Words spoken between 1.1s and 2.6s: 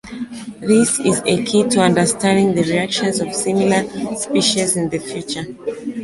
a key to understanding